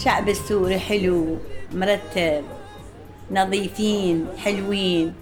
الشعب 0.00 0.28
السوري 0.28 0.78
حلو 0.78 1.36
مرتب 1.72 2.44
نظيفين 3.30 4.26
حلوين 4.38 5.14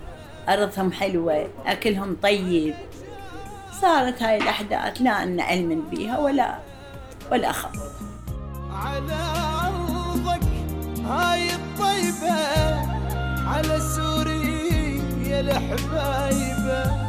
أرضهم 0.49 0.93
حلوة 0.93 1.49
أكلهم 1.67 2.17
طيب. 2.23 2.75
صارت 3.81 4.23
هاي 4.23 4.37
الأحداث 4.37 5.03
لا 5.03 5.23
أن 5.23 5.41
علم 5.41 5.83
بيها 5.91 6.19
ولا 6.19 6.59
ولا 7.33 7.53
خبر 7.53 7.91
على 8.73 9.19
أرضك 9.67 10.47
هاي 11.05 11.49
الطيبة 11.55 12.35
على 13.49 13.81
سوريا 13.81 15.41
الحبايبة. 15.41 17.09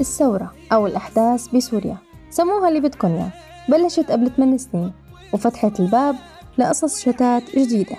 الثورة 0.00 0.54
أو 0.72 0.86
الأحداث 0.86 1.48
بسوريا 1.48 1.96
سموها 2.30 2.68
اللي 2.68 2.80
بدكن 2.80 3.10
يا 3.10 3.30
بلشت 3.68 4.10
قبل 4.10 4.30
8 4.36 4.56
سنين. 4.56 5.07
وفتحت 5.32 5.80
الباب 5.80 6.16
لقصص 6.58 7.00
شتات 7.00 7.42
جديدة. 7.56 7.96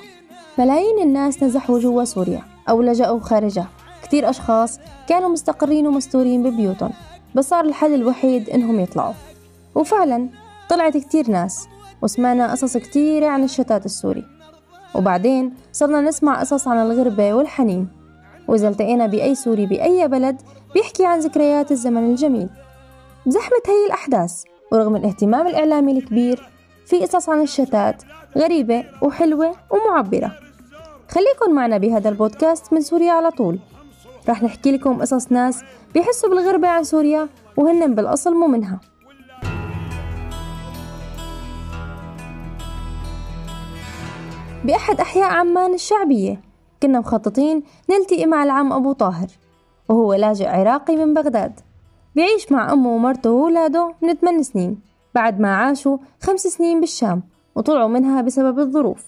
ملايين 0.58 1.00
الناس 1.00 1.44
نزحوا 1.44 1.80
جوا 1.80 2.04
سوريا 2.04 2.42
أو 2.70 2.82
لجأوا 2.82 3.20
خارجها. 3.20 3.68
كتير 4.04 4.30
أشخاص 4.30 4.80
كانوا 5.08 5.30
مستقرين 5.30 5.88
ومستورين 5.88 6.44
ببيوتهم 6.44 6.92
بس 7.36 7.50
صار 7.50 7.66
الحل 7.66 7.94
الوحيد 7.94 8.50
إنهم 8.50 8.80
يطلعوا. 8.80 9.14
وفعلا 9.76 10.30
طلعت 10.70 10.98
كتير 10.98 11.32
ناس 11.32 11.68
وسمعنا 12.02 12.52
قصص 12.52 12.78
كتيرة 12.78 13.28
عن 13.28 13.44
الشتات 13.44 13.86
السوري. 13.86 14.24
وبعدين 14.96 15.54
صرنا 15.72 16.02
نسمع 16.02 16.40
قصص 16.40 16.68
عن 16.68 16.78
الغربة 16.78 17.34
والحنين. 17.34 17.88
وإذا 18.48 18.70
التقينا 18.70 19.08
بأي 19.08 19.36
سوري 19.36 19.66
بأي 19.66 20.08
بلد 20.08 20.42
بيحكي 20.74 21.06
عن 21.06 21.20
ذكريات 21.20 21.72
الزمن 21.72 22.12
الجميل. 22.12 22.50
بزحمة 23.26 23.62
هي 23.68 23.86
الأحداث 23.88 24.44
ورغم 24.72 24.96
الاهتمام 24.96 25.48
الإعلامي 25.48 25.92
الكبير 25.92 26.50
في 26.90 27.06
قصص 27.06 27.30
عن 27.30 27.42
الشتات 27.42 28.04
غريبة 28.38 28.86
وحلوة 29.02 29.56
ومعبرة. 29.70 30.32
خليكن 31.10 31.56
معنا 31.56 31.78
بهذا 31.78 32.10
البودكاست 32.10 32.74
من 32.74 32.82
سوريا 32.82 33.12
على 33.12 33.32
طول. 33.32 33.60
رح 34.30 34.44
نحكي 34.44 34.72
لكم 34.72 35.02
قصص 35.02 35.32
ناس 35.32 35.64
بيحسوا 35.94 36.30
بالغربة 36.30 36.68
عن 36.68 36.84
سوريا 36.84 37.30
وهن 37.58 37.96
بالأصل 37.96 38.34
مو 38.34 38.48
منها. 38.48 38.80
بأحد 44.66 45.00
أحياء 45.00 45.30
عمان 45.30 45.74
الشعبية 45.74 46.42
كنا 46.84 47.00
مخططين 47.00 47.64
نلتقي 47.90 48.26
مع 48.26 48.44
العم 48.44 48.74
أبو 48.74 48.92
طاهر 48.92 49.28
وهو 49.90 50.14
لاجئ 50.14 50.48
عراقي 50.48 50.96
من 50.96 51.14
بغداد. 51.14 51.60
بيعيش 52.16 52.52
مع 52.52 52.74
أمه 52.74 52.90
ومرته 52.90 53.30
وولاده 53.30 53.94
من 54.02 54.14
8 54.14 54.42
سنين. 54.42 54.90
بعد 55.16 55.40
ما 55.40 55.56
عاشوا 55.56 55.98
خمس 56.22 56.42
سنين 56.42 56.80
بالشام 56.80 57.24
وطلعوا 57.56 57.88
منها 57.88 58.22
بسبب 58.22 58.60
الظروف. 58.60 59.06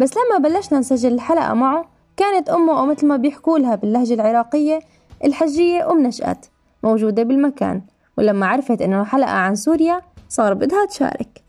بس 0.00 0.10
لما 0.16 0.48
بلشنا 0.48 0.78
نسجل 0.78 1.14
الحلقة 1.14 1.54
معه 1.54 1.88
كانت 2.16 2.48
أمه 2.48 2.80
أو 2.80 2.86
مثل 2.86 3.06
ما 3.06 3.16
بيحكوا 3.16 3.58
لها 3.58 3.74
باللهجة 3.74 4.14
العراقية 4.14 4.80
الحجية 5.24 5.90
أم 5.90 6.06
نشأت 6.06 6.46
موجودة 6.82 7.22
بالمكان. 7.22 7.82
ولما 8.18 8.46
عرفت 8.46 8.82
إنه 8.82 9.00
الحلقة 9.00 9.30
عن 9.30 9.54
سوريا 9.54 10.02
صار 10.28 10.54
بدها 10.54 10.86
تشارك. 10.86 11.42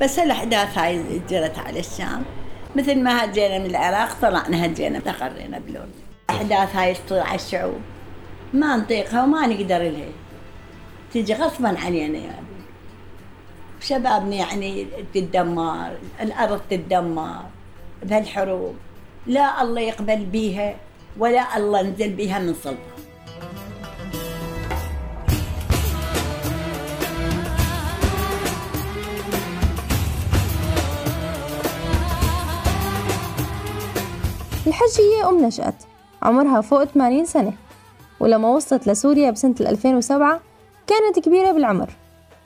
بس 0.00 0.18
الأحداث 0.18 0.78
هاي 0.78 1.20
جرت 1.28 1.58
على 1.58 1.80
الشام. 1.80 2.22
مثل 2.76 3.02
ما 3.02 3.24
هجينا 3.24 3.58
من 3.58 3.66
العراق 3.66 4.16
طلعنا 4.22 4.66
هجينا 4.66 4.98
استقرينا 4.98 5.58
بلون. 5.58 5.90
الأحداث 6.30 6.76
هاي 6.76 6.94
تصير 6.94 7.20
على 7.20 7.34
الشعوب. 7.34 7.80
ما 8.52 8.76
نطيقها 8.76 9.24
وما 9.24 9.46
نقدر 9.46 9.78
لها. 9.78 10.12
تيجي 11.12 11.34
غصبا 11.34 11.76
علينا 11.84 12.18
أبي 12.18 12.53
شبابنا 13.84 14.34
يعني 14.34 14.86
تتدمر 15.14 15.92
الأرض 16.20 16.60
تتدمر 16.70 17.40
بهالحروب. 18.02 18.74
لا 19.26 19.62
الله 19.62 19.80
يقبل 19.80 20.24
بيها 20.24 20.76
ولا 21.18 21.56
الله 21.56 21.82
نزل 21.82 22.12
بيها 22.12 22.38
من 22.38 22.54
سلطة. 22.54 22.94
الحجية 34.66 35.28
أم 35.28 35.46
نشأت 35.46 35.74
عمرها 36.22 36.60
فوق 36.60 36.84
80 36.84 37.24
سنة 37.24 37.52
ولما 38.20 38.48
وصلت 38.48 38.88
لسوريا 38.88 39.30
بسنة 39.30 39.54
2007 39.60 40.40
كانت 40.86 41.18
كبيرة 41.18 41.52
بالعمر. 41.52 41.90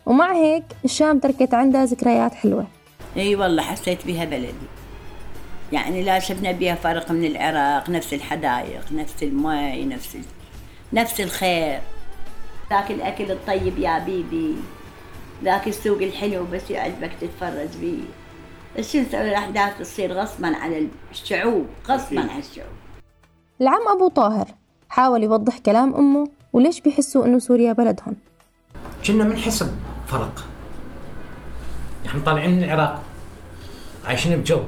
ومع 0.08 0.32
هيك 0.32 0.64
الشام 0.84 1.18
تركت 1.18 1.54
عندها 1.54 1.84
ذكريات 1.84 2.34
حلوة. 2.34 2.66
إي 3.16 3.36
والله 3.36 3.62
حسيت 3.62 4.06
بها 4.06 4.24
بلدي. 4.24 4.68
يعني 5.72 6.02
لا 6.02 6.18
شفنا 6.18 6.52
بها 6.52 6.74
فرق 6.74 7.12
من 7.12 7.24
العراق 7.24 7.90
نفس 7.90 8.14
الحدائق 8.14 8.92
نفس 8.92 9.22
المي 9.22 9.84
نفس 9.84 10.14
ال... 10.16 10.22
نفس 10.92 11.20
الخير. 11.20 11.80
ذاك 12.70 12.90
الأكل 12.90 13.30
الطيب 13.30 13.78
يا 13.78 13.98
بيبي 13.98 14.56
ذاك 15.44 15.68
السوق 15.68 16.02
الحلو 16.02 16.44
بس 16.52 16.70
يعجبك 16.70 17.10
تتفرج 17.20 17.76
بيه. 17.80 18.02
بس 18.78 18.92
شو 18.92 18.98
نسوي 18.98 19.28
الاحداث 19.28 19.78
تصير 19.78 20.12
غصبا 20.12 20.56
على 20.56 20.88
الشعوب 21.10 21.66
غصبا 21.88 22.20
على 22.20 22.38
الشعوب. 22.38 22.72
العم 23.60 23.88
أبو 23.88 24.08
طاهر 24.08 24.46
حاول 24.88 25.22
يوضح 25.22 25.58
كلام 25.58 25.94
أمه 25.94 26.28
وليش 26.52 26.80
بيحسوا 26.80 27.26
إنه 27.26 27.38
سوريا 27.38 27.72
بلدهم. 27.72 28.16
كنا 29.06 29.24
بنحسب 29.24 29.70
فرق. 30.08 30.44
إحنا 32.06 32.20
طالعين 32.26 32.50
من 32.50 32.64
العراق 32.64 33.02
عايشين 34.04 34.40
بجو. 34.40 34.60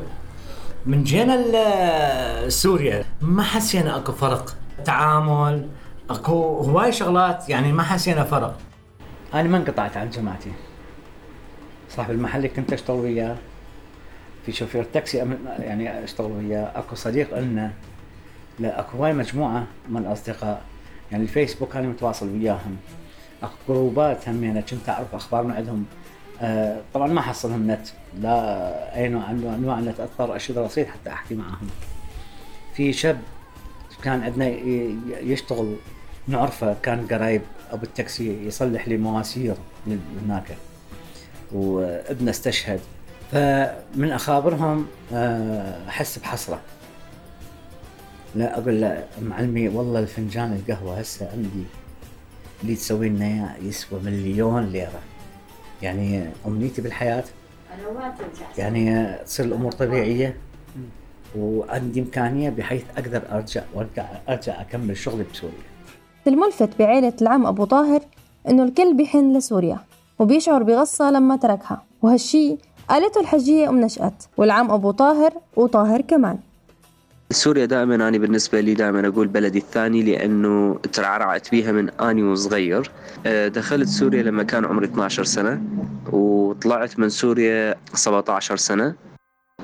من 0.86 1.04
جينا 1.04 2.48
سوريا 2.48 3.04
ما 3.20 3.42
حسينا 3.42 3.96
أكو 3.96 4.12
فرق. 4.12 4.56
تعامل 4.84 5.68
أكو 6.10 6.60
هواي 6.60 6.92
شغلات 6.92 7.48
يعني 7.48 7.72
ما 7.72 7.82
حسينا 7.82 8.24
فرق. 8.24 8.58
أنا 9.34 9.48
ما 9.48 9.56
انقطعت 9.56 9.96
عن 9.96 10.10
جماعتي. 10.10 10.52
صاحب 11.90 12.10
المحل 12.10 12.36
اللي 12.36 12.48
كنت 12.48 12.72
أشتغل 12.72 12.96
وياه 12.96 13.36
في 14.46 14.52
شوفير 14.52 14.84
تاكسي 14.84 15.18
يعني 15.58 16.04
أشتغل 16.04 16.32
وياه 16.32 16.72
أكو 16.78 16.94
صديق 16.94 17.38
لنا 17.38 17.72
لا 18.58 18.80
أكو 18.80 18.98
هواي 18.98 19.12
مجموعة 19.12 19.66
من 19.88 20.00
الأصدقاء. 20.06 20.62
يعني 21.12 21.22
الفيسبوك 21.22 21.76
أنا 21.76 21.88
متواصل 21.88 22.28
وياهم. 22.28 22.76
جروبات 23.68 24.28
همينه 24.28 24.60
كنت 24.60 24.88
أعرف 24.88 25.14
أخبار 25.14 25.42
من 25.42 25.52
عندهم. 25.52 25.84
آه 26.40 26.80
طبعا 26.94 27.06
ما 27.06 27.20
حصلهم 27.20 27.70
نت. 27.70 27.88
لا 28.20 28.96
أي 28.96 29.08
نوع 29.08 29.30
انواع 29.30 29.54
أنواع 29.54 29.78
النت 29.78 30.00
أضطر 30.00 30.36
اشيل 30.36 30.56
رصيد 30.56 30.86
حتى 30.86 31.10
أحكي 31.10 31.34
معهم. 31.34 31.68
في 32.74 32.92
شاب 32.92 33.20
كان 34.02 34.22
عندنا 34.22 34.46
يشتغل 35.20 35.76
نعرفه 36.28 36.76
كان 36.82 37.06
قرايب 37.06 37.42
أبو 37.72 37.84
التاكسي 37.84 38.46
يصلح 38.46 38.88
لي 38.88 38.96
مواسير 38.96 39.54
هناك. 40.24 40.56
وابنه 41.52 42.30
استشهد. 42.30 42.80
فمن 43.32 44.12
أخابرهم 44.12 44.86
آه، 45.12 45.88
أحس 45.88 46.18
بحسرة. 46.18 46.60
لا 48.34 48.58
أقول 48.58 48.80
له 48.80 49.04
معلمي 49.22 49.68
والله 49.68 50.00
الفنجان 50.00 50.52
القهوة 50.52 50.98
هسه 50.98 51.30
عندي 51.32 51.64
اللي 52.62 52.74
تسوي 52.74 53.08
لنا 53.08 53.24
اياه 53.24 53.56
يسوى 53.62 54.00
مليون 54.04 54.66
ليرة. 54.66 55.00
يعني 55.82 56.30
أمنيتي 56.46 56.82
بالحياة؟ 56.82 57.24
يعني 58.58 59.14
تصير 59.24 59.46
الأمور 59.46 59.72
طبيعية؟ 59.72 60.36
وعندي 61.38 62.00
إمكانية 62.00 62.50
بحيث 62.50 62.82
أقدر 62.96 63.22
أرجع 63.32 63.62
وأرجع 63.74 64.06
أرجع 64.28 64.60
أكمل 64.60 64.96
شغلي 64.96 65.24
بسوريا. 65.32 65.54
الملفت 66.26 66.68
بعيلة 66.78 67.12
العم 67.22 67.46
أبو 67.46 67.64
طاهر 67.64 68.00
إنه 68.48 68.62
الكل 68.62 68.96
بيحن 68.96 69.36
لسوريا 69.36 69.78
وبيشعر 70.18 70.62
بغصة 70.62 71.10
لما 71.10 71.36
تركها. 71.36 71.82
وهالشي 72.02 72.56
قالته 72.88 73.20
الحجية 73.20 73.68
أم 73.68 73.80
نشأت 73.80 74.24
والعم 74.36 74.70
أبو 74.70 74.90
طاهر 74.90 75.32
وطاهر 75.56 76.00
كمان. 76.00 76.38
سوريا 77.32 77.64
دائما 77.64 77.94
أنا 77.94 78.18
بالنسبة 78.18 78.60
لي 78.60 78.74
دائما 78.74 79.08
أقول 79.08 79.28
بلدي 79.28 79.58
الثاني 79.58 80.02
لأنه 80.02 80.78
ترعرعت 80.92 81.50
بيها 81.50 81.72
من 81.72 81.90
أني 81.90 82.22
وصغير. 82.22 82.90
أه، 83.26 83.48
دخلت 83.48 83.88
سوريا 83.88 84.22
لما 84.22 84.42
كان 84.42 84.64
عمري 84.64 84.86
12 84.86 85.24
سنة 85.24 85.62
وطلعت 86.12 86.98
من 86.98 87.08
سوريا 87.08 87.74
17 87.94 88.56
سنة. 88.56 88.94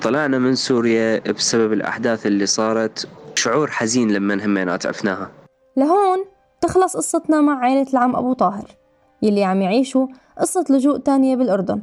طلعنا 0.01 0.37
من 0.39 0.55
سوريا 0.55 1.19
بسبب 1.31 1.73
الأحداث 1.73 2.25
اللي 2.25 2.45
صارت 2.45 3.07
شعور 3.35 3.71
حزين 3.71 4.11
لما 4.11 4.45
همينات 4.45 4.85
عفناها 4.85 5.31
لهون 5.77 6.25
تخلص 6.61 6.97
قصتنا 6.97 7.41
مع 7.41 7.59
عائلة 7.59 7.87
العم 7.93 8.15
أبو 8.15 8.33
طاهر 8.33 8.67
يلي 9.21 9.43
عم 9.43 9.61
يعيشوا 9.61 10.07
قصة 10.37 10.65
لجوء 10.69 10.97
تانية 10.97 11.35
بالأردن. 11.35 11.81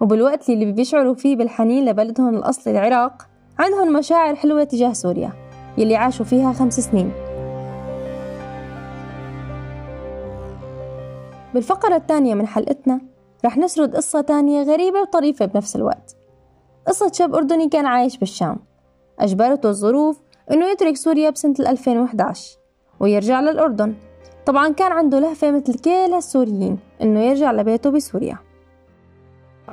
وبالوقت 0.00 0.50
اللي 0.50 0.72
بيشعروا 0.72 1.14
فيه 1.14 1.36
بالحنين 1.36 1.84
لبلدهم 1.84 2.36
الأصلي 2.36 2.72
العراق 2.72 3.35
عندهم 3.58 3.92
مشاعر 3.92 4.34
حلوة 4.34 4.64
تجاه 4.64 4.92
سوريا 4.92 5.32
يلي 5.78 5.96
عاشوا 5.96 6.24
فيها 6.24 6.52
خمس 6.52 6.80
سنين. 6.80 7.12
بالفقرة 11.54 11.96
الثانية 11.96 12.34
من 12.34 12.46
حلقتنا 12.46 13.00
رح 13.44 13.58
نسرد 13.58 13.96
قصة 13.96 14.20
تانية 14.20 14.62
غريبة 14.62 15.00
وطريفة 15.00 15.46
بنفس 15.46 15.76
الوقت. 15.76 16.16
قصة 16.86 17.12
شاب 17.12 17.34
أردني 17.34 17.68
كان 17.68 17.86
عايش 17.86 18.18
بالشام. 18.18 18.58
أجبرته 19.18 19.68
الظروف 19.68 20.20
إنه 20.50 20.66
يترك 20.66 20.96
سوريا 20.96 21.30
بسنة 21.30 21.54
2011 21.58 22.58
ويرجع 23.00 23.40
للأردن. 23.40 23.94
طبعا 24.46 24.68
كان 24.68 24.92
عنده 24.92 25.18
لهفة 25.18 25.50
مثل 25.50 25.78
كل 25.78 25.90
هالسوريين 25.90 26.78
إنه 27.02 27.20
يرجع 27.20 27.52
لبيته 27.52 27.90
بسوريا. 27.90 28.38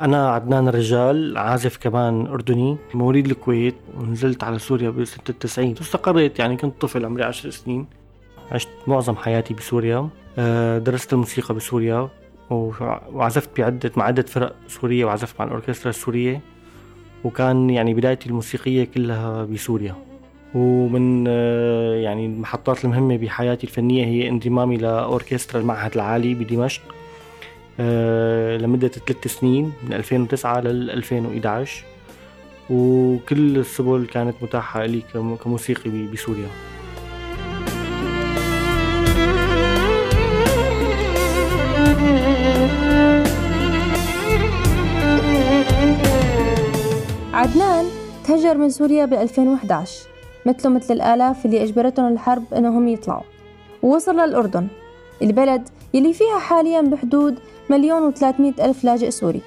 أنا 0.01 0.29
عدنان 0.29 0.67
الرجال 0.67 1.37
عازف 1.37 1.77
كمان 1.77 2.27
أردني. 2.27 2.77
مواليد 2.93 3.25
الكويت 3.25 3.75
ونزلت 3.97 4.43
على 4.43 4.59
سوريا 4.59 4.89
بسنة 4.89 5.23
التسعين. 5.29 5.75
استقريت 5.81 6.39
يعني 6.39 6.57
كنت 6.57 6.81
طفل 6.81 7.05
عمري 7.05 7.23
عشر 7.23 7.49
سنين. 7.49 7.85
عشت 8.51 8.69
معظم 8.87 9.15
حياتي 9.15 9.53
بسوريا. 9.53 10.09
آه، 10.37 10.77
درست 10.77 11.13
الموسيقى 11.13 11.55
بسوريا 11.55 12.09
وعزفت 12.49 13.49
بعدة 13.57 13.91
مع 13.97 14.05
عدة 14.05 14.23
فرق 14.23 14.55
سورية 14.67 15.05
وعزفت 15.05 15.35
مع 15.39 15.45
الأوركسترا 15.45 15.89
السورية. 15.89 16.41
وكان 17.23 17.69
يعني 17.69 17.93
بدايتي 17.93 18.29
الموسيقية 18.29 18.83
كلها 18.83 19.43
بسوريا. 19.43 19.95
ومن 20.55 21.25
آه، 21.27 21.95
يعني 21.95 22.25
المحطات 22.25 22.85
المهمة 22.85 23.17
بحياتي 23.17 23.67
الفنية 23.67 24.05
هي 24.05 24.29
انضمامي 24.29 24.77
لأوركسترا 24.77 25.61
المعهد 25.61 25.93
العالي 25.95 26.33
بدمشق. 26.33 26.81
لمدة 27.79 28.87
ثلاث 28.87 29.27
سنين 29.27 29.73
من 29.83 29.93
2009 29.93 30.59
لل 30.59 30.91
2011 30.91 31.85
وكل 32.69 33.57
السبل 33.57 34.07
كانت 34.13 34.35
متاحة 34.41 34.85
لي 34.85 35.01
كموسيقي 35.43 36.07
بسوريا. 36.13 36.47
عدنان 47.33 47.85
تهجر 48.27 48.57
من 48.57 48.69
سوريا 48.69 49.05
ب 49.05 49.13
2011 49.13 50.07
مثله 50.45 50.71
مثل 50.71 50.93
الآلاف 50.93 51.45
اللي 51.45 51.63
أجبرتهم 51.63 52.13
الحرب 52.13 52.43
إنهم 52.53 52.87
يطلعوا. 52.87 53.23
ووصل 53.83 54.15
للأردن 54.15 54.67
البلد 55.21 55.69
يلي 55.93 56.13
فيها 56.13 56.39
حاليا 56.39 56.81
بحدود 56.81 57.39
مليون 57.69 58.03
وثلاثمائة 58.03 58.65
ألف 58.65 58.83
لاجئ 58.83 59.11
سوري. 59.11 59.41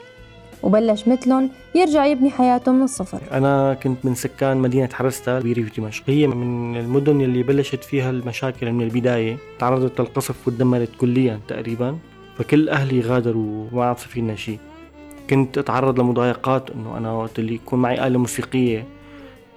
وبلش 0.63 1.09
مثلهم 1.09 1.51
يرجع 1.75 2.07
يبني 2.07 2.31
حياته 2.31 2.73
من 2.73 2.83
الصفر. 2.83 3.21
أنا 3.33 3.75
كنت 3.75 3.99
من 4.05 4.15
سكان 4.15 4.57
مدينة 4.57 4.89
حرستا 4.93 5.39
بريف 5.39 5.81
دمشق 5.81 6.05
هي 6.07 6.27
من 6.27 6.77
المدن 6.77 7.21
اللي 7.21 7.43
بلشت 7.43 7.85
فيها 7.85 8.11
المشاكل 8.11 8.73
من 8.73 8.85
البداية 8.85 9.37
تعرضت 9.59 10.01
للقصف 10.01 10.49
وتدمرت 10.49 10.91
كليا 11.01 11.41
تقريبا. 11.49 11.99
فكل 12.39 12.69
أهلي 12.69 13.01
غادروا 13.01 13.67
وما 13.73 13.85
عاد 13.85 13.97
فينا 13.97 14.37
شيء. 14.37 14.59
كنت 15.31 15.59
أتعرض 15.59 16.01
لمضايقات 16.01 16.71
إنه 16.71 16.97
أنا 16.97 17.13
وقت 17.13 17.39
اللي 17.39 17.55
يكون 17.55 17.79
معي 17.79 18.07
آلة 18.07 18.19
موسيقية 18.19 18.85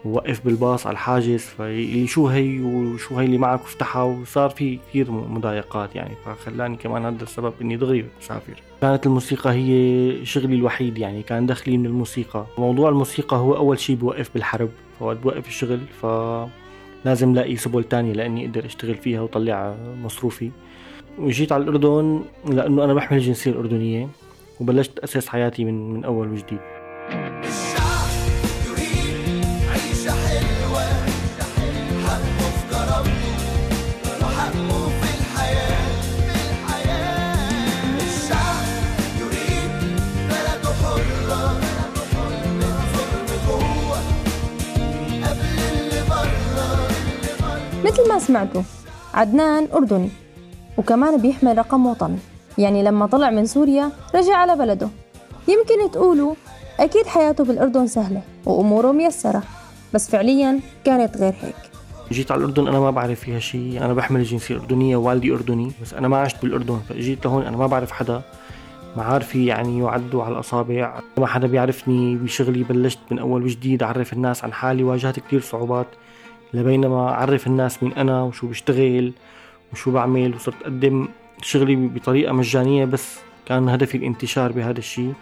ووقف 0.05 0.45
بالباص 0.45 0.87
على 0.87 0.93
الحاجز 0.93 1.41
في 1.41 2.07
شو 2.07 2.27
هي 2.27 2.61
وشو 2.61 3.17
هي 3.17 3.25
اللي 3.25 3.37
معك 3.37 3.59
افتحها 3.59 4.03
وصار 4.03 4.49
في 4.49 4.79
كثير 4.89 5.11
مضايقات 5.11 5.95
يعني. 5.95 6.15
فخلاني 6.25 6.77
كمان 6.77 7.05
هذا 7.05 7.23
السبب 7.23 7.53
إني 7.61 7.77
دغري 7.77 8.05
اسافر 8.21 8.61
كانت 8.81 9.05
الموسيقى 9.05 9.51
هي 9.51 10.25
شغلي 10.25 10.55
الوحيد 10.55 10.97
يعني 10.97 11.23
كان 11.23 11.45
دخلي 11.45 11.77
من 11.77 11.85
الموسيقى. 11.85 12.45
موضوع 12.57 12.89
الموسيقى 12.89 13.37
هو 13.37 13.55
أول 13.55 13.79
شيء 13.79 13.95
بوقف 13.95 14.33
بالحرب. 14.33 14.69
فوقت 14.99 15.17
بوقف 15.17 15.47
الشغل 15.47 15.79
ف 16.01 16.05
لازم 17.05 17.35
لاقي 17.35 17.55
سبل 17.55 17.83
تانية 17.83 18.13
لإني 18.13 18.45
أقدر 18.45 18.65
أشتغل 18.65 18.95
فيها 18.95 19.21
وطلع 19.21 19.75
مصروفي. 20.03 20.51
وجيت 21.19 21.51
على 21.51 21.63
الأردن 21.63 22.21
لأنه 22.45 22.83
أنا 22.83 22.93
بحمل 22.93 23.17
الجنسيه 23.17 23.51
الأردنية 23.51 24.07
وبلشت 24.59 24.99
أسس 24.99 25.27
حياتي 25.27 25.65
من 25.65 25.93
من 25.93 26.03
أول 26.03 26.27
وجديد. 26.27 26.59
مثل 47.99 48.09
ما 48.09 48.19
سمعتوا 48.19 48.61
عدنان 49.13 49.67
أردني 49.73 50.09
وكمان 50.77 51.17
بيحمل 51.17 51.57
رقم 51.57 51.85
وطني 51.85 52.17
يعني 52.57 52.83
لما 52.83 53.05
طلع 53.05 53.29
من 53.29 53.45
سوريا 53.45 53.91
رجع 54.15 54.35
على 54.35 54.55
بلده. 54.55 54.89
يمكن 55.47 55.91
تقولوا 55.91 56.33
أكيد 56.79 57.07
حياته 57.07 57.43
بالأردن 57.43 57.87
سهلة 57.87 58.21
وأموره 58.45 58.91
ميسرة. 58.91 59.43
بس 59.93 60.09
فعليا 60.09 60.59
كانت 60.85 61.17
غير 61.17 61.33
هيك. 61.41 61.55
جيت 62.11 62.31
على 62.31 62.39
الأردن 62.39 62.67
أنا 62.67 62.79
ما 62.79 62.91
بعرف 62.91 63.19
فيها 63.19 63.39
شيء 63.39 63.85
أنا 63.85 63.93
بحمل 63.93 64.19
الجنسية 64.19 64.55
الأردنية 64.55 64.97
ووالدي 64.97 65.33
أردني. 65.33 65.71
بس 65.81 65.93
أنا 65.93 66.07
ما 66.07 66.17
عشت 66.17 66.41
بالأردن. 66.41 66.79
فجيت 66.89 67.25
لهون 67.25 67.43
أنا 67.43 67.57
ما 67.57 67.67
بعرف 67.67 67.91
حدا. 67.91 68.21
معارفي 68.97 69.45
يعني 69.45 69.79
يعدوا 69.79 70.23
على 70.23 70.33
الأصابع. 70.33 70.99
ما 71.17 71.27
حدا 71.27 71.47
بيعرفني 71.47 72.15
بشغلي. 72.15 72.63
بلشت 72.63 72.99
من 73.11 73.19
أول 73.19 73.43
وجديد 73.43 73.83
أعرف 73.83 74.13
الناس 74.13 74.43
عن 74.43 74.53
حالي. 74.53 74.83
واجهت 74.83 75.19
كثير 75.19 75.41
صعوبات. 75.41 75.87
لبينما 76.53 77.09
أعرف 77.09 77.47
الناس 77.47 77.83
مين 77.83 77.93
أنا 77.93 78.23
وشو 78.23 78.47
بشتغل 78.47 79.13
وشو 79.73 79.91
بعمل 79.91 80.35
وصرت 80.35 80.61
أقدم 80.61 81.07
شغلي 81.41 81.75
بطريقة 81.75 82.33
مجانية 82.33 82.85
بس 82.85 83.19
كان 83.45 83.69
هدفي 83.69 83.97
الانتشار 83.97 84.51
بهذا 84.51 84.79
الشيء 84.79 85.13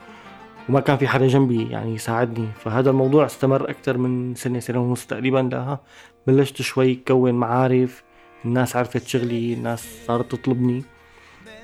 وما 0.70 0.80
كان 0.80 0.98
في 0.98 1.08
حدا 1.08 1.28
جنبي 1.28 1.70
يعني 1.70 1.96
يساعدني. 1.96 2.48
فهذا 2.64 2.90
الموضوع 2.90 3.26
استمر 3.26 3.70
أكثر 3.70 3.98
من 3.98 4.36
سنة 4.36 4.60
سنة 4.60 4.80
ونص 4.80 5.06
تقريبا 5.06 5.50
لها. 5.52 5.80
بلشت 6.28 6.62
شوي 6.62 7.00
كون 7.08 7.34
معارف 7.34 8.04
الناس 8.46 8.76
عرفت 8.76 9.08
شغلي 9.08 9.54
الناس 9.54 9.88
صارت 10.08 10.32
تطلبني. 10.32 10.84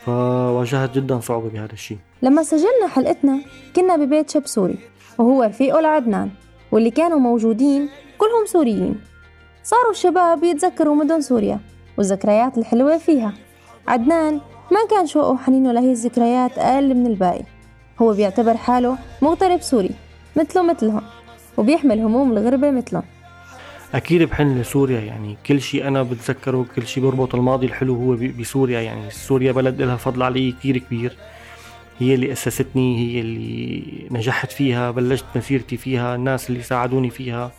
فواجهت 0.05 0.95
جدا 0.95 1.19
صعوبة 1.19 1.49
بهذا 1.49 1.73
الشيء 1.73 1.97
لما 2.21 2.43
سجلنا 2.43 2.87
حلقتنا 2.87 3.41
كنا 3.75 3.95
ببيت 3.95 4.29
شاب 4.29 4.47
سوري 4.47 4.77
وهو 5.17 5.43
رفيقه 5.43 5.81
لعدنان 5.81 6.29
واللي 6.71 6.91
كانوا 6.91 7.19
موجودين 7.19 7.89
كلهم 8.17 8.45
سوريين. 8.45 9.12
صاروا 9.63 9.91
الشباب 9.91 10.43
يتذكروا 10.43 10.95
مدن 10.95 11.21
سوريا 11.21 11.59
والذكريات 11.97 12.57
الحلوة 12.57 12.97
فيها. 12.97 13.33
عدنان 13.87 14.33
ما 14.71 14.79
كان 14.89 15.07
شوقه 15.07 15.29
وحنينه 15.29 15.71
لهي 15.71 15.91
الذكريات 15.91 16.57
أقل 16.57 16.93
من 16.95 17.07
الباقي. 17.07 17.43
هو 18.01 18.13
بيعتبر 18.13 18.57
حاله 18.57 18.97
مغترب 19.21 19.61
سوري 19.61 19.89
مثله 20.37 20.63
مثلهم 20.63 21.01
وبيحمل 21.57 21.99
هموم 21.99 22.31
الغربة 22.31 22.71
مثلهم. 22.71 23.03
أكيد 23.95 24.23
بحن 24.23 24.61
لسوريا 24.61 24.99
يعني 24.99 25.37
كل 25.45 25.61
شيء 25.61 25.87
أنا 25.87 26.03
بتذكره 26.03 26.65
كل 26.75 26.87
شيء 26.87 27.03
بربط 27.03 27.35
الماضي 27.35 27.65
الحلو 27.65 27.95
هو 27.95 28.17
بسوريا. 28.39 28.81
يعني 28.81 29.11
سوريا 29.11 29.51
بلد 29.51 29.81
لها 29.81 29.95
فضل 29.95 30.23
علي 30.23 30.51
كثير 30.51 30.77
كبير. 30.77 31.17
هي 31.99 32.15
اللي 32.15 32.31
أسستني 32.31 32.99
هي 32.99 33.21
اللي 33.21 34.07
نجحت 34.11 34.51
فيها 34.51 34.91
بلشت 34.91 35.25
مسيرتي 35.35 35.77
فيها 35.77 36.15
الناس 36.15 36.49
اللي 36.49 36.61
ساعدوني 36.61 37.09
فيها. 37.09 37.51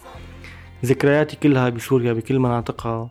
ذكرياتي 0.84 1.36
كلها 1.36 1.68
بسوريا 1.68 2.12
بكل 2.12 2.38
مناطقها 2.38 3.10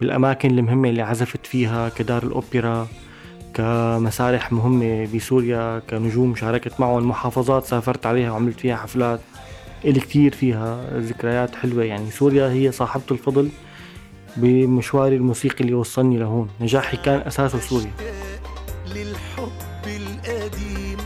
بالأماكن 0.00 0.50
المهمة 0.58 0.88
اللي 0.88 1.02
عزفت 1.02 1.46
فيها 1.46 1.88
كدار 1.88 2.22
الأوبرا 2.22 2.88
كمسارح 3.54 4.52
مهمة 4.52 5.08
بسوريا 5.14 5.78
كنجوم 5.78 6.34
شاركت 6.34 6.80
معهم 6.80 7.08
محافظات 7.08 7.64
سافرت 7.64 8.06
عليها 8.06 8.30
وعملت 8.30 8.60
فيها 8.60 8.76
حفلات 8.76 9.20
إلي 9.84 10.00
كتير 10.00 10.34
فيها 10.34 10.98
ذكريات 10.98 11.54
حلوة. 11.54 11.84
يعني 11.84 12.10
سوريا 12.10 12.48
هي 12.48 12.72
صاحبة 12.72 13.04
الفضل 13.10 13.48
بمشواري 14.36 15.16
الموسيقي 15.16 15.60
اللي 15.60 15.74
وصلني 15.74 16.18
لهون. 16.18 16.50
نجاحي 16.60 16.96
كان 16.96 17.20
أساسه 17.20 17.60
سوريا. 17.60 17.92
للحب 18.94 19.86
القديم 19.86 20.98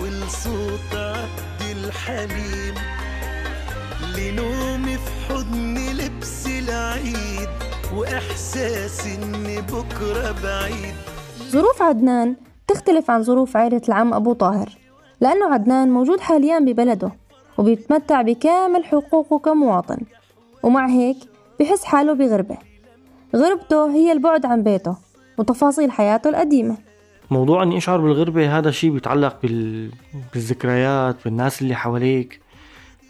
والصوت 0.00 0.94
عبد 0.94 1.76
الحليم. 1.76 2.74
لنومي 4.18 4.96
في 4.96 5.10
حضن 5.28 5.74
لبس 5.74 6.46
العيد 6.46 7.48
وإحساس 7.96 9.06
إن 9.06 9.60
بكرة 9.60 10.34
بعيد. 10.42 10.94
ظروف 11.50 11.82
عدنان 11.82 12.36
تختلف 12.68 13.10
عن 13.10 13.22
ظروف 13.22 13.56
عائلة 13.56 13.80
العم 13.88 14.14
أبو 14.14 14.32
طاهر 14.32 14.68
لأنه 15.20 15.52
عدنان 15.52 15.90
موجود 15.90 16.20
حاليا 16.20 16.58
ببلده 16.58 17.12
وبيتمتع 17.58 18.22
بكامل 18.22 18.84
حقوقه 18.84 19.38
كمواطن 19.38 19.98
ومع 20.62 20.88
هيك 20.88 21.16
بحس 21.60 21.84
حاله 21.84 22.12
بغربة. 22.12 22.56
غربته 23.36 23.90
هي 23.94 24.12
البعد 24.12 24.46
عن 24.46 24.62
بيته 24.62 24.96
وتفاصيل 25.38 25.90
حياته 25.90 26.30
القديمة. 26.30 26.76
موضوع 27.30 27.62
اني 27.62 27.78
اشعر 27.78 28.00
بالغربة 28.00 28.58
هذا 28.58 28.70
شيء 28.70 28.90
بيتعلق 28.90 29.36
بال... 29.42 29.90
بالذكريات 30.34 31.16
بالناس 31.24 31.62
اللي 31.62 31.74
حواليك. 31.74 32.40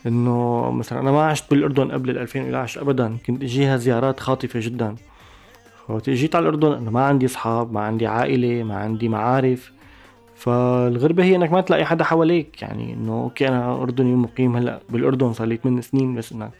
إنه 0.06 0.70
مثلا 0.70 1.00
أنا 1.00 1.10
ما 1.10 1.22
عشت 1.22 1.50
بالأردن 1.50 1.92
قبل 1.92 2.10
2011 2.18 2.82
ابدا 2.82 3.16
كنت 3.26 3.42
اجيها 3.42 3.76
زيارات 3.76 4.20
خاطفة 4.20 4.60
جدا. 4.60 4.96
وقت 5.88 6.10
جيت 6.10 6.36
على 6.36 6.42
الأردن 6.42 6.72
أنا 6.72 6.90
ما 6.90 7.04
عندي 7.04 7.26
أصحاب 7.26 7.72
ما 7.72 7.80
عندي 7.80 8.06
عائلة 8.06 8.62
ما 8.62 8.76
عندي 8.76 9.08
معارف. 9.08 9.72
فالغربة 10.36 11.24
هي 11.24 11.36
إنك 11.36 11.52
ما 11.52 11.60
تلاقي 11.60 11.84
حدا 11.84 12.04
حواليك. 12.04 12.62
يعني 12.62 12.92
إنه 12.92 13.12
أوكي 13.12 13.48
أنا 13.48 13.82
أردني 13.82 14.14
مقيم 14.14 14.56
هلأ 14.56 14.80
بالأردن 14.90 15.32
صار 15.32 15.46
لي 15.46 15.56
8 15.56 15.80
سنين 15.80 16.14
بس 16.14 16.32
إنك 16.32 16.50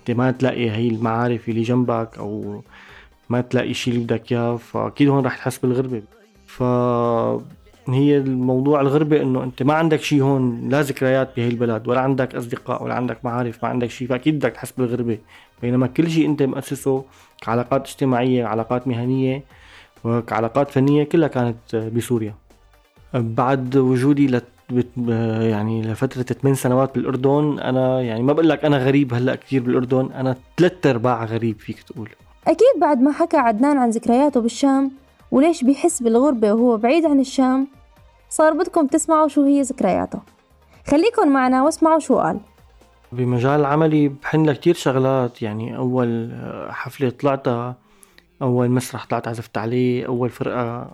أنت 0.00 0.16
ما 0.18 0.30
تلاقي 0.30 0.70
هي 0.70 0.88
المعارف 0.88 1.48
اللي 1.48 1.62
جنبك 1.62 2.18
أو 2.18 2.62
ما 3.28 3.40
تلاقي 3.40 3.74
شيء 3.74 3.94
اللي 3.94 4.04
بدك 4.04 4.32
إياه. 4.32 4.56
فأكيد 4.56 5.08
هون 5.08 5.26
رح 5.26 5.36
تحس 5.36 5.58
بالغربة. 5.58 6.02
ف 6.46 6.62
هي 7.94 8.16
الموضوع 8.16 8.80
الغربة 8.80 9.22
إنه 9.22 9.44
أنت 9.44 9.62
ما 9.62 9.74
عندك 9.74 10.00
شيء 10.00 10.22
هون 10.22 10.68
لا 10.68 10.82
ذكريات 10.82 11.36
بهي 11.36 11.48
البلد 11.48 11.88
ولا 11.88 12.00
عندك 12.00 12.34
أصدقاء 12.34 12.84
ولا 12.84 12.94
عندك 12.94 13.24
معارف 13.24 13.64
ما 13.64 13.68
عندك 13.68 13.90
شيء 13.90 14.08
فأكيد 14.08 14.36
بدك 14.36 14.52
تحس 14.52 14.72
بالغربة. 14.72 15.18
بينما 15.62 15.86
كل 15.86 16.10
شيء 16.10 16.26
أنت 16.26 16.42
مؤسسه 16.42 17.04
كعلاقات 17.42 17.86
اجتماعية 17.86 18.44
علاقات 18.44 18.88
مهنية 18.88 19.42
وكعلاقات 20.04 20.70
فنية 20.70 21.04
كلها 21.04 21.28
كانت 21.28 21.76
بسوريا. 21.76 22.34
بعد 23.14 23.76
وجودي 23.76 24.26
لت 24.26 24.44
يعني 25.40 25.82
لفترة 25.82 26.22
8 26.22 26.56
سنوات 26.56 26.94
بالأردن 26.94 27.58
أنا 27.58 28.02
يعني 28.02 28.22
ما 28.22 28.32
بقول 28.32 28.48
لك 28.48 28.64
أنا 28.64 28.78
غريب 28.78 29.14
هلأ 29.14 29.34
كثير 29.34 29.62
بالأردن 29.62 30.12
أنا 30.12 30.36
ثلاث 30.56 30.86
أرباع 30.86 31.24
غريب 31.24 31.60
فيك 31.60 31.82
تقول. 31.82 32.08
أكيد 32.46 32.80
بعد 32.80 33.00
ما 33.00 33.12
حكى 33.12 33.36
عدنان 33.36 33.78
عن 33.78 33.90
ذكرياته 33.90 34.40
بالشام 34.40 34.90
وليش 35.30 35.64
بيحس 35.64 36.02
بالغربة 36.02 36.52
وهو 36.52 36.76
بعيد 36.76 37.04
عن 37.04 37.20
الشام؟ 37.20 37.68
صار 38.30 38.52
بدكم 38.52 38.86
تسمعوا 38.86 39.28
شو 39.28 39.44
هي 39.44 39.62
ذكرياته. 39.62 40.20
خليكن 40.86 41.28
معنا 41.32 41.62
واسمعوا 41.62 41.98
شو 41.98 42.18
قال. 42.18 42.40
بمجال 43.12 43.64
عملي 43.64 44.08
بحن 44.08 44.46
لكتير 44.46 44.74
شغلات 44.74 45.42
يعني 45.42 45.76
أول 45.76 46.32
حفلة 46.70 47.10
طلعتها 47.10 47.76
أول 48.42 48.70
مسرح 48.70 49.06
طلعت 49.06 49.28
عزفت 49.28 49.58
عليه 49.58 50.06
أول 50.06 50.30
فرقة 50.30 50.90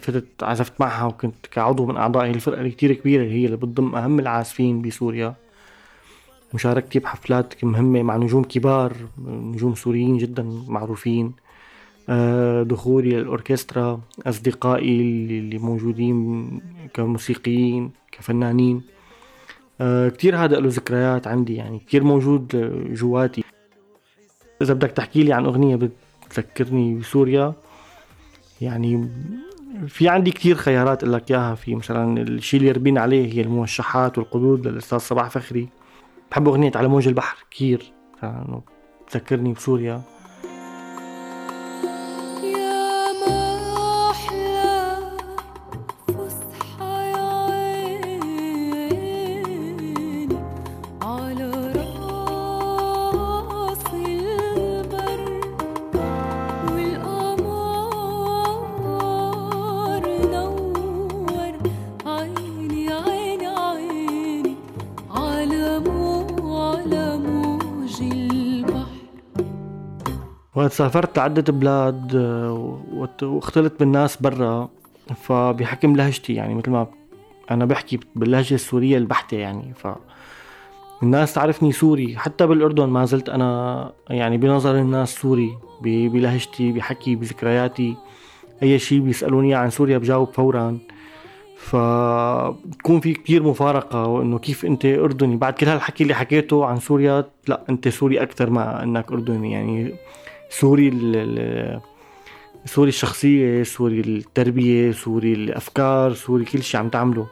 فتت 0.00 0.42
عزفت 0.42 0.80
معها 0.80 1.04
وكنت 1.06 1.46
كعضو 1.46 1.86
من 1.86 1.96
أعضاء 1.96 2.24
هي 2.24 2.30
الفرقة 2.30 2.58
اللي 2.58 2.70
كتير 2.70 2.92
كبيرة 2.92 3.24
هي 3.24 3.44
اللي 3.44 3.56
بتضم 3.56 3.94
أهم 3.94 4.20
العازفين 4.20 4.82
بسوريا. 4.82 5.34
مشاركتي 6.54 6.98
بحفلات 6.98 7.64
مهمة 7.64 8.02
مع 8.02 8.16
نجوم 8.16 8.44
كبار 8.44 8.92
نجوم 9.28 9.74
سوريين 9.74 10.18
جدا 10.18 10.62
معروفين. 10.68 11.32
دخولي 12.62 13.10
للأوركسترا 13.10 14.00
أصدقائي 14.26 15.00
اللي 15.00 15.58
موجودين 15.58 16.60
كموسيقيين 16.94 17.90
كفنانين. 18.12 18.82
آه، 19.80 20.08
كتير 20.08 20.36
هذا 20.36 20.60
له 20.60 20.68
ذكريات 20.68 21.26
عندي 21.26 21.54
يعني 21.54 21.78
كتير 21.78 22.04
موجود 22.04 22.48
جواتي. 22.92 23.44
إذا 24.62 24.74
بدك 24.74 24.90
تحكي 24.90 25.22
لي 25.22 25.32
عن 25.32 25.44
أغنية 25.44 25.78
بتذكرني 26.30 26.94
بسوريا 26.94 27.54
يعني 28.60 29.08
في 29.88 30.08
عندي 30.08 30.30
كتير 30.30 30.56
خيارات 30.56 31.02
أقول 31.02 31.14
لك 31.14 31.30
إياها 31.30 31.54
في 31.54 31.74
مثلا 31.74 32.22
الشيء 32.22 32.60
اللي 32.60 32.70
يربين 32.70 32.98
عليه 32.98 33.34
هي 33.34 33.40
الموشحات 33.40 34.18
والقدود 34.18 34.66
للأستاذ 34.66 34.98
صباح 34.98 35.30
فخري. 35.30 35.68
بحب 36.30 36.48
أغنية 36.48 36.72
على 36.74 36.88
موج 36.88 37.08
البحر 37.08 37.36
كثير 37.50 37.92
تذكرني 39.10 39.52
بسوريا. 39.52 40.02
وقت 70.58 70.72
سافرت 70.72 71.18
لعدة 71.18 71.52
بلاد 71.52 72.16
آه، 72.16 73.08
واختلط 73.22 73.72
بالناس 73.80 74.16
برا. 74.16 74.68
فبحكم 75.16 75.96
لهجتي 75.96 76.34
يعني 76.34 76.54
مثل 76.54 76.70
ما 76.70 76.86
أنا 77.50 77.64
بحكي 77.64 78.00
باللهجة 78.16 78.54
السورية 78.54 78.98
البحتة 78.98 79.36
يعني. 79.36 79.74
ف 79.74 79.88
الناس 81.02 81.34
تعرفني 81.34 81.72
سوري. 81.72 82.16
حتى 82.16 82.46
بالأردن 82.46 82.84
ما 82.84 83.04
زلت 83.04 83.28
أنا 83.28 83.92
يعني 84.10 84.38
بنظر 84.38 84.78
الناس 84.78 85.14
سوري 85.14 85.58
بلهجتي 85.82 86.72
بحكي 86.72 87.14
بذكرياتي. 87.16 87.96
أي 88.62 88.78
شيء 88.78 89.00
بيسألوني 89.00 89.54
عن 89.54 89.70
سوريا 89.70 89.98
بجاوب 89.98 90.32
فورا. 90.32 90.78
فبكون 91.56 93.00
في 93.00 93.12
كتير 93.12 93.42
مفارقة 93.42 94.06
وإنه 94.06 94.38
كيف 94.38 94.64
أنت 94.64 94.84
أردني. 94.84 95.36
بعد 95.36 95.52
كل 95.52 95.66
هالحكي 95.66 96.02
اللي 96.02 96.14
حكيته 96.14 96.64
عن 96.64 96.80
سوريا 96.80 97.24
لا 97.48 97.64
أنت 97.70 97.88
سوري 97.88 98.22
أكثر 98.22 98.50
ما 98.50 98.82
أنك 98.82 99.12
أردني 99.12 99.52
يعني. 99.52 99.94
سوري 100.50 100.90
سوري 102.64 102.88
الشخصية 102.88 103.62
سوري 103.62 104.00
التربية 104.00 104.92
سوري 104.92 105.32
الأفكار 105.32 106.14
سوري 106.14 106.44
كل 106.44 106.62
شيء 106.62 106.80
عم 106.80 106.88
تعمله. 106.88 107.26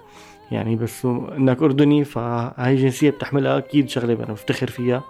يعني 0.51 0.77
بس 0.77 1.05
إنك 1.05 1.63
أردني 1.63 2.05
فهاي 2.05 2.75
الجنسية 2.75 3.11
بتحملها 3.11 3.59
أكيد 3.59 3.89
شغلة 3.89 4.15
أنا 4.15 4.33
بفتخر 4.33 4.67
فيها. 4.67 5.05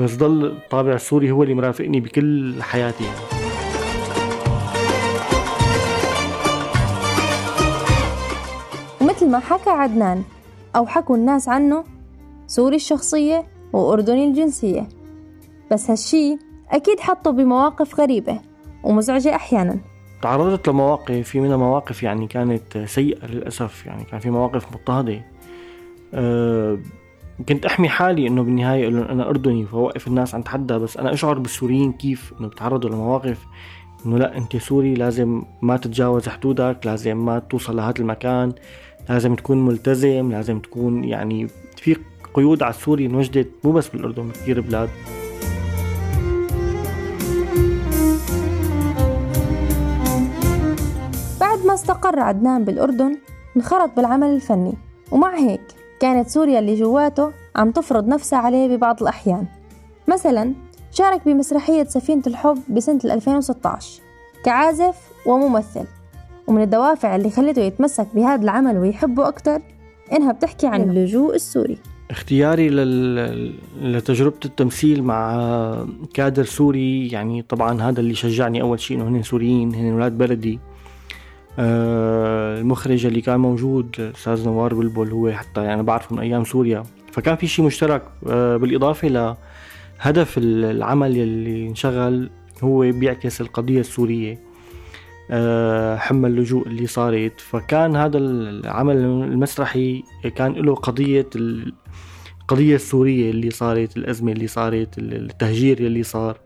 بس 0.00 0.16
ضل 0.16 0.44
الطابع 0.46 0.92
السوري 0.94 1.30
هو 1.30 1.42
اللي 1.42 1.54
مرافقني 1.54 2.00
بكل 2.00 2.62
حياتي 2.62 3.04
يعني. 3.04 3.16
ومثل 9.00 9.30
ما 9.30 9.38
حكى 9.38 9.70
عدنان 9.70 10.22
أو 10.76 10.86
حكوا 10.86 11.16
الناس 11.16 11.48
عنه 11.48 11.84
سوري 12.46 12.76
الشخصية 12.76 13.46
وأردني 13.72 14.24
الجنسية. 14.28 14.88
بس 15.72 15.90
هالشي 15.90 16.38
أكيد 16.70 17.00
حطوا 17.00 17.32
بمواقف 17.32 18.00
غريبة 18.00 18.40
ومزعجة 18.84 19.34
أحيانا. 19.34 19.78
تعرضت 20.22 20.68
لمواقف 20.68 21.28
في 21.28 21.40
منها 21.40 21.56
مواقف 21.56 22.02
يعني 22.02 22.26
كانت 22.26 22.78
سيئة 22.78 23.26
للأسف 23.26 23.86
يعني 23.86 24.04
كان 24.04 24.20
في 24.20 24.30
مواقف 24.30 24.72
مضطهدة. 24.72 25.24
أه 26.14 26.78
كنت 27.48 27.66
أحمي 27.66 27.88
حالي 27.88 28.26
إنه 28.26 28.42
بالنهاية 28.42 28.88
إنه 28.88 29.08
أنا 29.08 29.28
أردني 29.28 29.66
فوقف 29.66 30.08
الناس 30.08 30.34
عن 30.34 30.44
تحدى 30.44 30.74
بس 30.78 30.96
أنا 30.96 31.12
أشعر 31.12 31.38
بالسوريين 31.38 31.92
كيف 31.92 32.32
إنه 32.40 32.48
بتعرضوا 32.48 32.90
لمواقف. 32.90 33.46
إنه 34.06 34.18
لا 34.18 34.36
أنت 34.36 34.56
سوري 34.56 34.94
لازم 34.94 35.42
ما 35.62 35.76
تتجاوز 35.76 36.28
حدودك 36.28 36.78
لازم 36.84 37.24
ما 37.24 37.38
توصل 37.38 37.76
لهذا 37.76 37.98
المكان 37.98 38.52
لازم 39.08 39.34
تكون 39.34 39.66
ملتزم 39.66 40.32
لازم 40.32 40.58
تكون 40.58 41.04
يعني 41.04 41.46
في 41.76 41.96
قيود 42.34 42.62
على 42.62 42.70
السوري 42.70 43.06
انوجدت 43.06 43.50
مو 43.64 43.72
بس 43.72 43.88
بالأردن 43.88 44.28
بكثير 44.28 44.60
بلاد. 44.60 44.88
استقر 51.76 52.20
عدنان 52.20 52.64
بالأردن 52.64 53.16
انخرط 53.56 53.96
بالعمل 53.96 54.28
الفني. 54.28 54.74
ومع 55.10 55.34
هيك 55.34 55.60
كانت 56.00 56.28
سوريا 56.28 56.58
اللي 56.58 56.74
جواته 56.74 57.32
عم 57.56 57.70
تفرض 57.70 58.08
نفسها 58.08 58.38
عليه 58.38 58.76
ببعض 58.76 59.02
الأحيان. 59.02 59.46
مثلا 60.08 60.54
شارك 60.90 61.24
بمسرحية 61.26 61.84
سفينة 61.84 62.22
الحب 62.26 62.58
بسنة 62.68 63.00
2016 63.04 64.00
كعازف 64.44 64.96
وممثل. 65.26 65.84
ومن 66.46 66.62
الدوافع 66.62 67.16
اللي 67.16 67.30
خلته 67.30 67.62
يتمسك 67.62 68.06
بهذا 68.14 68.42
العمل 68.42 68.78
ويحبه 68.78 69.28
أكتر 69.28 69.62
إنها 70.12 70.32
بتحكي 70.32 70.66
عن 70.66 70.82
اللجوء 70.82 71.34
السوري. 71.34 71.78
اختياري 72.10 72.68
لل... 72.68 73.54
لتجربة 73.82 74.36
التمثيل 74.44 75.02
مع 75.02 75.86
كادر 76.14 76.44
سوري 76.44 77.08
يعني 77.08 77.42
طبعا 77.42 77.82
هذا 77.82 78.00
اللي 78.00 78.14
شجعني 78.14 78.62
أول 78.62 78.80
شيء 78.80 78.96
إنه 78.96 79.08
هن 79.08 79.22
سوريين 79.22 79.74
هن 79.74 79.92
ولاد 79.92 80.18
بلدي. 80.18 80.60
المخرج 81.58 83.06
اللي 83.06 83.20
كان 83.20 83.40
موجود 83.40 83.96
الاستاذ 83.98 84.44
نوار 84.44 84.74
بلبل 84.74 85.10
هو 85.10 85.32
حتى 85.32 85.64
يعني 85.64 85.82
بعرفه 85.82 86.16
من 86.16 86.22
أيام 86.22 86.44
سوريا. 86.44 86.82
فكان 87.12 87.36
في 87.36 87.46
شيء 87.46 87.64
مشترك 87.64 88.02
آه، 88.28 88.56
بالإضافة 88.56 89.08
لهدف 89.08 90.38
العمل 90.38 91.10
اللي 91.10 91.68
انشغل 91.68 92.30
هو 92.62 92.80
بيعكس 92.80 93.40
القضية 93.40 93.80
السورية 93.80 94.38
آه، 95.30 95.96
حمى 95.96 96.28
اللجوء 96.28 96.66
اللي 96.66 96.86
صارت. 96.86 97.40
فكان 97.40 97.96
هذا 97.96 98.18
العمل 98.18 98.96
المسرحي 98.96 100.02
كان 100.34 100.52
له 100.52 100.74
قضية 100.74 101.26
القضية 102.42 102.74
السورية 102.74 103.30
اللي 103.30 103.50
صارت 103.50 103.96
الأزمة 103.96 104.32
اللي 104.32 104.46
صارت 104.46 104.98
التهجير 104.98 105.78
اللي 105.78 106.02
صار. 106.02 106.38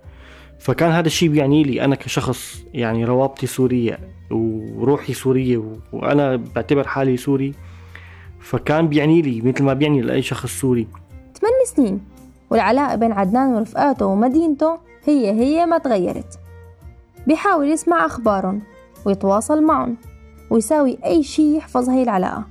فكان 0.61 0.91
هذا 0.91 1.07
الشيء 1.07 1.29
بيعني 1.29 1.63
لي 1.63 1.85
أنا 1.85 1.95
كشخص 1.95 2.65
يعني 2.75 3.05
روابطي 3.05 3.47
سورية. 3.47 4.20
وروحي 4.31 5.15
سورية 5.15 5.63
وأنا 5.93 6.37
بعتبر 6.37 6.87
حالي 6.87 7.17
سوري. 7.17 7.55
فكان 8.41 8.89
بيعني 8.89 9.23
لي 9.23 9.41
مثل 9.41 9.65
ما 9.65 9.73
بيعني 9.73 10.01
لأي 10.01 10.23
شخص 10.23 10.61
سوري. 10.61 10.87
ثمان 11.41 11.53
سنين 11.67 12.01
والعلاقة 12.51 12.97
بين 12.97 13.13
عدنان 13.13 13.55
ورفقاته 13.55 14.07
ومدينته 14.07 14.79
هي 15.05 15.31
هي 15.31 15.67
ما 15.67 15.79
تغيرت. 15.79 16.39
بيحاول 17.27 17.69
يسمع 17.69 18.07
أخبارهم 18.07 18.63
ويتواصل 19.05 19.63
معهم 19.63 19.97
ويساوي 20.51 20.99
أي 21.05 21.23
شي 21.23 21.57
يحفظ 21.57 21.89
هاي 21.89 22.03
العلاقة. 22.03 22.45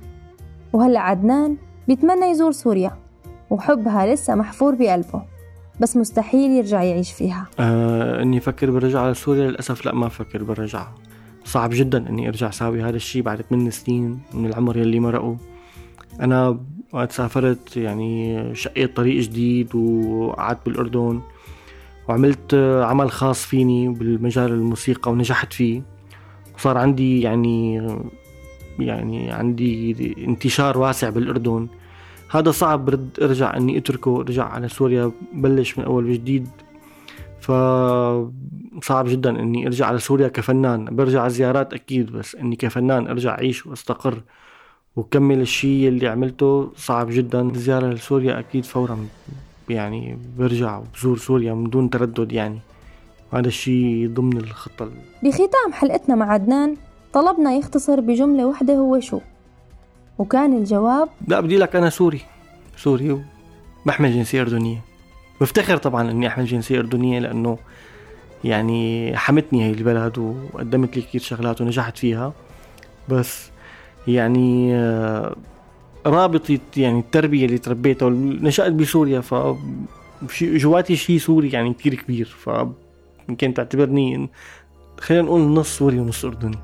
وهلأ 0.72 1.00
عدنان 1.00 1.56
بيتمنى 1.88 2.26
يزور 2.26 2.52
سوريا 2.52 2.96
وحبها 3.50 4.14
لسه 4.14 4.34
محفور 4.34 4.74
بقلبه 4.74 5.22
بس 5.80 5.96
مستحيل 5.96 6.50
يرجع 6.50 6.82
يعيش 6.82 7.12
فيها. 7.12 7.46
آه 7.60 8.22
إني 8.22 8.38
أفكر 8.38 8.70
برجع 8.70 9.00
على 9.00 9.14
سوريا 9.14 9.48
للأسف 9.48 9.86
لأ 9.86 9.94
ما 9.94 10.06
أفكر 10.06 10.42
برجع. 10.42 10.86
صعب 11.50 11.70
جدا 11.72 12.08
إني 12.08 12.28
أرجع 12.28 12.48
أساوي 12.48 12.82
هذا 12.82 12.96
الشيء 12.96 13.22
بعد 13.22 13.42
8 13.42 13.70
سنين 13.70 14.20
من 14.34 14.46
العمر 14.46 14.76
يلي 14.76 15.00
مرقوا 15.00 15.34
أنا 16.20 16.60
وقت 16.92 17.12
سافرت 17.12 17.76
يعني 17.76 18.40
شقيت 18.54 18.96
طريق 18.96 19.22
جديد 19.22 19.74
وقعدت 19.74 20.66
بالأردن 20.66 21.20
وعملت 22.08 22.54
عمل 22.82 23.10
خاص 23.10 23.46
فيني 23.46 23.88
بالمجال 23.88 24.52
الموسيقى 24.52 25.12
ونجحت 25.12 25.52
فيه. 25.52 25.82
صار 26.58 26.78
عندي 26.78 27.20
يعني 27.20 27.76
يعني 28.78 29.30
عندي 29.30 30.14
انتشار 30.18 30.78
واسع 30.78 31.10
بالأردن. 31.10 31.68
هذا 32.30 32.50
صعب 32.50 32.88
أرجع 33.22 33.56
إني 33.56 33.78
أتركه 33.78 34.20
أرجع 34.20 34.44
على 34.44 34.68
سوريا 34.68 35.12
بلش 35.32 35.78
من 35.78 35.84
أول 35.84 36.04
وجديد. 36.04 36.48
ف 37.40 37.52
صعب 38.82 39.08
جدا 39.08 39.30
إني 39.30 39.66
أرجع 39.66 39.86
على 39.86 39.98
سوريا 39.98 40.28
كفنان. 40.28 40.84
برجع 40.84 41.28
زيارات 41.28 41.74
أكيد 41.74 42.12
بس 42.12 42.34
إني 42.34 42.56
كفنان 42.56 43.06
أرجع 43.06 43.30
أعيش 43.30 43.66
وأستقر. 43.66 44.22
وكمل 44.96 45.40
الشيء 45.40 45.88
اللي 45.88 46.08
عملته 46.08 46.72
صعب 46.76 47.10
جدا. 47.10 47.40
الزيارة 47.40 47.86
لسوريا 47.86 48.38
أكيد 48.38 48.64
فورا 48.64 49.06
يعني 49.68 50.18
برجع 50.38 50.78
وبزور 50.78 51.18
سوريا 51.18 51.54
من 51.54 51.70
دون 51.70 51.90
تردد 51.90 52.32
يعني. 52.32 52.58
هذا 53.32 53.48
الشيء 53.48 54.10
ضمن 54.14 54.36
الخطة 54.36 54.90
بختام 55.22 55.72
حلقتنا 55.72 56.14
مع 56.14 56.32
عدنان. 56.32 56.76
طلبنا 57.12 57.54
يختصر 57.54 58.00
بجملة 58.00 58.46
واحدة 58.46 58.74
هو 58.74 59.00
شو؟ 59.00 59.20
وكان 60.18 60.56
الجواب 60.56 61.08
لا 61.28 61.40
بدي 61.40 61.58
لك 61.58 61.76
أنا 61.76 61.90
سوري. 61.90 62.20
سوري 62.76 63.22
وبحمل 63.84 64.12
جنسية 64.12 64.40
أردنية. 64.40 64.89
بفتخر 65.40 65.76
طبعا 65.76 66.10
إني 66.10 66.26
أحمل 66.26 66.44
جنسية 66.44 66.78
أردنية 66.78 67.18
لأنه 67.18 67.58
يعني 68.44 69.12
حمتني 69.16 69.64
هي 69.64 69.70
البلد 69.70 70.18
وقدمت 70.18 70.96
لي 70.96 71.02
كثير 71.02 71.20
شغلات 71.20 71.60
ونجحت 71.60 71.98
فيها. 71.98 72.32
بس 73.08 73.50
يعني 74.08 74.74
آه، 74.74 75.36
رابطة 76.06 76.58
يعني 76.76 76.98
التربية 76.98 77.46
اللي 77.46 77.58
تربيتها 77.58 78.10
نشأت 78.10 78.72
بسوريا 78.72 79.20
ف 79.20 79.34
جواتي 80.42 80.96
شيء 80.96 81.18
سوري 81.18 81.50
يعني 81.50 81.74
كثير 81.74 81.94
كبير 81.94 82.26
ف 82.26 82.50
يمكن 83.28 83.54
تعتبرني 83.54 84.30
خلينا 85.00 85.22
نقول 85.22 85.40
نص 85.40 85.78
سوري 85.78 85.98
ونص 85.98 86.24
أردني. 86.24 86.58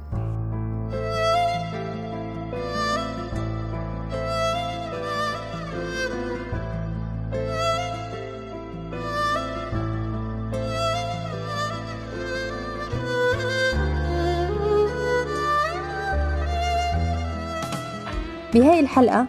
بهاي 18.57 18.81
الحلقة 18.81 19.27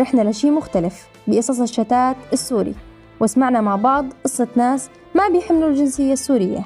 رحنا 0.00 0.30
لشي 0.30 0.50
مختلف 0.50 1.08
بقصص 1.26 1.60
الشتات 1.60 2.16
السوري 2.32 2.74
وسمعنا 3.20 3.60
مع 3.60 3.76
بعض 3.76 4.06
قصة 4.24 4.48
ناس 4.56 4.88
ما 5.14 5.28
بيحملوا 5.28 5.68
الجنسية 5.68 6.12
السورية 6.12 6.64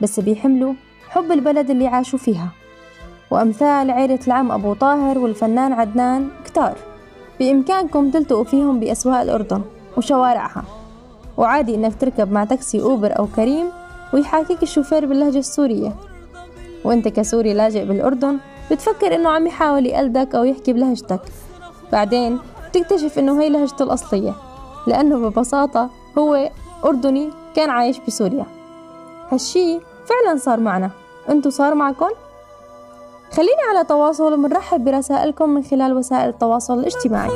بس 0.00 0.20
بيحملوا 0.20 0.74
حب 1.08 1.32
البلد 1.32 1.70
اللي 1.70 1.86
عاشوا 1.86 2.18
فيها. 2.18 2.48
وأمثال 3.30 3.90
عيلة 3.90 4.18
العم 4.26 4.52
أبو 4.52 4.74
طاهر 4.74 5.18
والفنان 5.18 5.72
عدنان 5.72 6.28
كتار 6.44 6.76
بإمكانكم 7.40 8.10
تلتقوا 8.10 8.44
فيهم 8.44 8.80
بأسواق 8.80 9.20
الأردن 9.20 9.62
وشوارعها. 9.96 10.64
وعادي 11.36 11.74
إنك 11.74 12.00
تركب 12.00 12.32
مع 12.32 12.44
تاكسي 12.44 12.82
أوبر 12.82 13.18
أو 13.18 13.26
كريم 13.26 13.66
ويحاكيك 14.14 14.62
الشوفير 14.62 15.06
باللهجة 15.06 15.38
السورية. 15.38 15.92
وإنت 16.84 17.08
كسوري 17.08 17.54
لاجئ 17.54 17.84
بالأردن 17.84 18.38
بتفكر 18.70 19.14
إنه 19.14 19.30
عم 19.30 19.46
يحاول 19.46 19.86
يقلدك 19.86 20.34
أو 20.34 20.44
يحكي 20.44 20.72
بلهجتك. 20.72 21.20
بعدين 21.92 22.38
بتكتشف 22.68 23.18
إنه 23.18 23.42
هي 23.42 23.48
لهجته 23.48 23.82
الأصلية 23.82 24.34
لأنه 24.86 25.28
ببساطة 25.28 25.90
هو 26.18 26.50
أردني 26.84 27.30
كان 27.56 27.70
عايش 27.70 27.98
بسوريا. 28.06 28.46
هالشي 29.32 29.80
فعلا 29.80 30.38
صار 30.38 30.60
معنا. 30.60 30.90
انتو 31.28 31.50
صار 31.50 31.74
معكم؟ 31.74 32.10
خليني 33.32 33.62
على 33.70 33.84
تواصل 33.84 34.32
ومنرحب 34.32 34.84
برسائلكم 34.84 35.50
من 35.50 35.64
خلال 35.64 35.96
وسائل 35.96 36.28
التواصل 36.28 36.78
الاجتماعي. 36.78 37.30